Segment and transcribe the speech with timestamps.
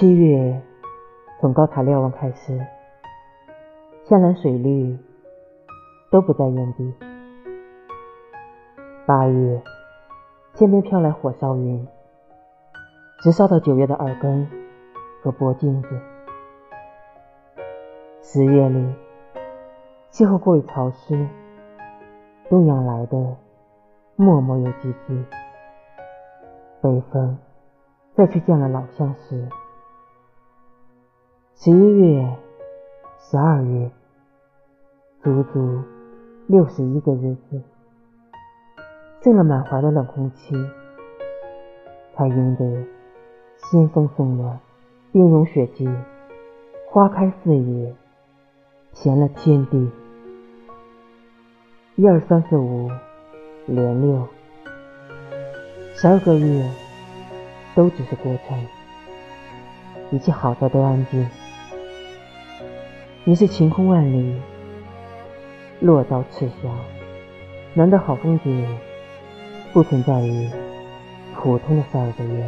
[0.00, 0.62] 七月
[1.38, 2.58] 从高塔瞭望开始，
[4.04, 4.98] 山蓝水绿
[6.10, 6.94] 都不在原地。
[9.04, 9.62] 八月，
[10.54, 11.86] 天边飘来火烧云，
[13.20, 14.48] 直烧到九月的耳根
[15.22, 15.88] 和脖颈子。
[18.22, 18.94] 十月里，
[20.08, 21.28] 气候过于潮湿，
[22.48, 23.36] 冬阳来的
[24.16, 25.22] 默默又寂寂。
[26.80, 27.36] 北风
[28.14, 29.46] 再去见了老相识。
[31.62, 32.26] 十一月、
[33.18, 33.90] 十二月，
[35.22, 35.82] 足足
[36.46, 37.60] 六十一个日子，
[39.20, 40.54] 浸了满怀的冷空气，
[42.14, 42.86] 才赢得
[43.58, 44.58] 仙风送暖，
[45.12, 45.86] 冰融雪季，
[46.88, 47.94] 花开四野，
[48.94, 49.90] 填了天地。
[51.96, 52.90] 一二三四五，
[53.66, 54.26] 连六，
[55.92, 56.70] 十二个月
[57.74, 58.66] 都只是过程，
[60.10, 61.28] 一切好在都安静。
[63.30, 64.34] 你是晴空万里，
[65.78, 66.68] 落到赤霞。
[67.74, 68.66] 难得好风景，
[69.72, 70.48] 不存在于
[71.36, 72.44] 普通的十二个月。